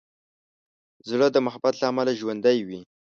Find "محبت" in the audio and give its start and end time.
1.45-1.73